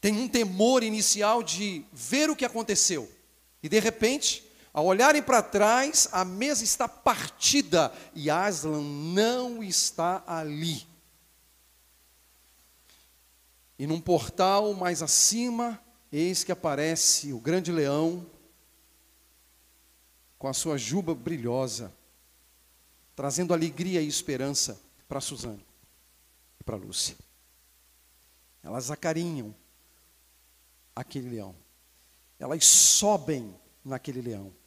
[0.00, 3.10] Tem um temor inicial de ver o que aconteceu.
[3.62, 4.42] E de repente,
[4.72, 10.86] ao olharem para trás, a mesa está partida e Aslan não está ali.
[13.78, 15.78] E num portal mais acima,
[16.10, 18.26] eis que aparece o grande leão
[20.38, 21.92] com a sua juba brilhosa,
[23.14, 25.66] trazendo alegria e esperança para Suzane
[26.58, 27.16] e para Lúcia.
[28.62, 29.54] Elas acarinham
[30.96, 31.54] aquele leão.
[32.38, 33.54] Elas sobem
[33.84, 34.61] naquele leão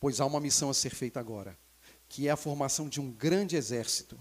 [0.00, 1.56] pois há uma missão a ser feita agora,
[2.08, 4.18] que é a formação de um grande exército.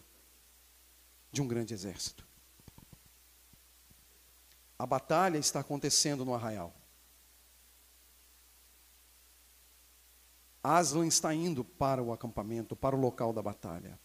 [1.32, 2.28] De um grande exército.
[4.78, 6.76] A batalha está acontecendo no arraial.
[10.62, 13.98] Aslan está indo para o acampamento, para o local da batalha.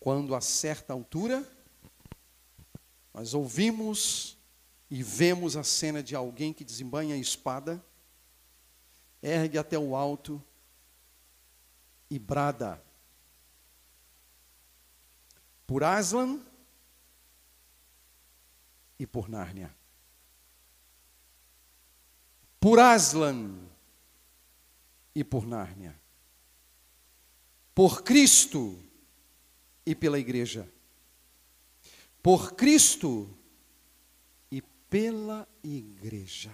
[0.00, 1.48] Quando a certa altura,
[3.12, 4.36] nós ouvimos
[4.90, 7.84] e vemos a cena de alguém que desembanha a espada,
[9.22, 10.42] ergue até o alto
[12.10, 12.82] e brada
[15.66, 16.40] por Aslan
[18.98, 19.74] e por Nárnia.
[22.60, 23.58] Por Aslan
[25.14, 25.98] e por Nárnia.
[27.74, 28.78] Por Cristo
[29.84, 30.68] e pela igreja.
[32.22, 33.28] Por Cristo
[34.50, 36.52] e pela igreja.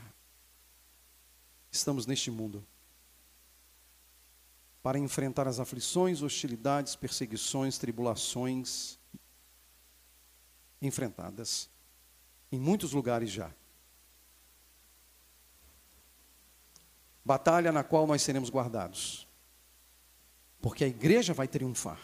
[1.71, 2.67] Estamos neste mundo
[4.83, 8.99] para enfrentar as aflições, hostilidades, perseguições, tribulações
[10.81, 11.69] enfrentadas
[12.51, 13.53] em muitos lugares já.
[17.25, 19.29] Batalha na qual nós seremos guardados.
[20.61, 22.01] Porque a igreja vai triunfar.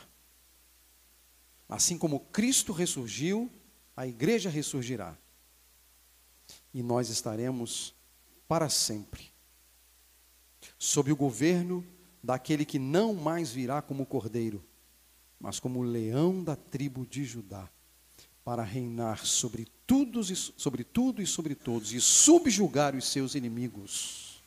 [1.69, 3.51] Assim como Cristo ressurgiu,
[3.97, 5.17] a igreja ressurgirá.
[6.73, 7.95] E nós estaremos
[8.47, 9.33] para sempre
[10.79, 11.85] sob o governo
[12.27, 14.63] daquele que não mais virá como cordeiro,
[15.39, 17.71] mas como leão da tribo de Judá,
[18.45, 24.43] para reinar sobre tudo, sobre tudo e sobre todos e subjugar os seus inimigos,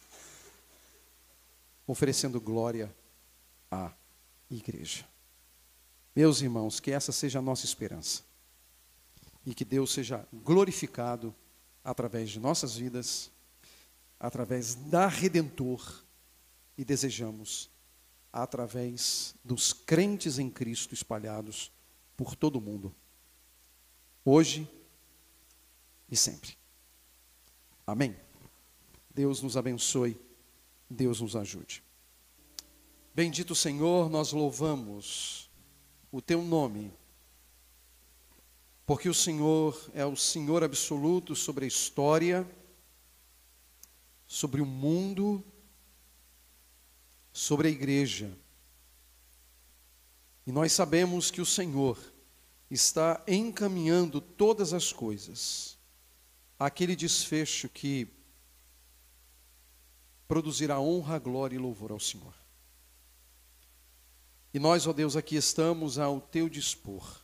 [1.88, 2.94] oferecendo glória
[3.72, 3.92] à
[4.52, 5.08] igreja.
[6.14, 8.24] Meus irmãos, que essa seja a nossa esperança
[9.46, 11.34] e que Deus seja glorificado
[11.82, 13.32] através de nossas vidas,
[14.20, 16.04] através da Redentor
[16.80, 17.70] e desejamos
[18.32, 21.74] através dos crentes em Cristo espalhados
[22.16, 22.96] por todo o mundo,
[24.24, 24.66] hoje
[26.10, 26.58] e sempre.
[27.86, 28.16] Amém.
[29.14, 30.18] Deus nos abençoe,
[30.90, 31.84] Deus nos ajude.
[33.14, 35.50] Bendito Senhor, nós louvamos
[36.10, 36.94] o teu nome,
[38.86, 42.50] porque o Senhor é o Senhor absoluto sobre a história,
[44.26, 45.44] sobre o mundo
[47.32, 48.32] sobre a igreja.
[50.46, 51.98] E nós sabemos que o Senhor
[52.70, 55.78] está encaminhando todas as coisas
[56.58, 58.08] àquele desfecho que
[60.28, 62.34] produzirá honra, glória e louvor ao Senhor.
[64.54, 67.24] E nós, ó Deus, aqui estamos ao teu dispor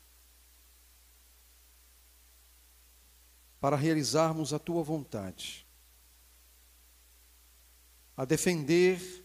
[3.60, 5.66] para realizarmos a tua vontade,
[8.16, 9.25] a defender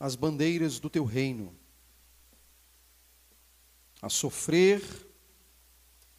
[0.00, 1.54] as bandeiras do teu reino,
[4.00, 4.82] a sofrer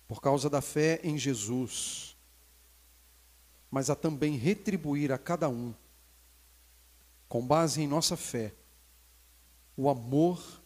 [0.07, 2.15] por causa da fé em Jesus,
[3.71, 5.73] mas a também retribuir a cada um,
[7.27, 8.53] com base em nossa fé,
[9.75, 10.61] o amor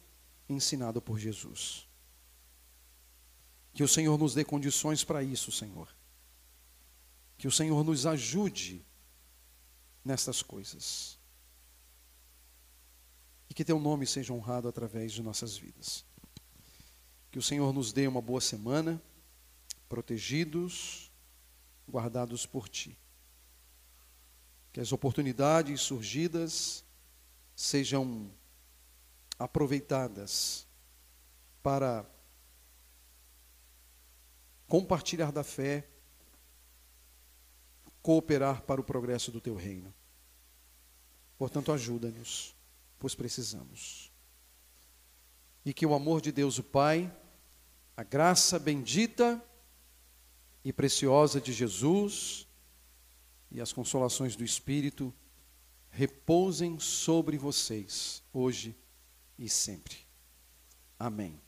[0.50, 1.88] ensinado por Jesus.
[3.74, 5.88] Que o Senhor nos dê condições para isso, Senhor.
[7.38, 8.84] Que o Senhor nos ajude
[10.04, 11.15] nestas coisas
[13.56, 16.04] que teu nome seja honrado através de nossas vidas.
[17.32, 19.02] Que o Senhor nos dê uma boa semana,
[19.88, 21.10] protegidos,
[21.90, 23.00] guardados por ti.
[24.74, 26.84] Que as oportunidades surgidas
[27.56, 28.30] sejam
[29.40, 30.68] aproveitadas
[31.64, 32.06] para
[34.68, 35.88] compartilhar da fé,
[38.02, 39.94] cooperar para o progresso do teu reino.
[41.38, 42.55] Portanto, ajuda-nos
[43.00, 44.12] pois precisamos.
[45.66, 47.12] E que o amor de Deus, o Pai,
[47.98, 49.44] a graça bendita
[50.64, 52.48] e preciosa de Jesus
[53.52, 55.14] e as consolações do Espírito
[55.90, 58.76] repousem sobre vocês, hoje
[59.40, 59.96] e sempre.
[61.00, 61.40] Amém.